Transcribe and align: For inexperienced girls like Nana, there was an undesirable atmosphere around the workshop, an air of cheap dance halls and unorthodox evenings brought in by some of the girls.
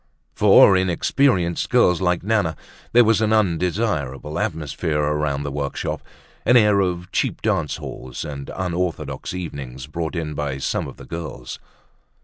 For 0.33 0.75
inexperienced 0.75 1.69
girls 1.69 2.01
like 2.01 2.23
Nana, 2.23 2.55
there 2.91 3.03
was 3.03 3.21
an 3.21 3.31
undesirable 3.31 4.39
atmosphere 4.39 4.97
around 4.99 5.43
the 5.43 5.51
workshop, 5.51 6.01
an 6.43 6.57
air 6.57 6.79
of 6.79 7.11
cheap 7.11 7.43
dance 7.43 7.75
halls 7.77 8.25
and 8.25 8.49
unorthodox 8.55 9.35
evenings 9.35 9.85
brought 9.85 10.15
in 10.15 10.33
by 10.33 10.57
some 10.57 10.87
of 10.87 10.97
the 10.97 11.05
girls. 11.05 11.59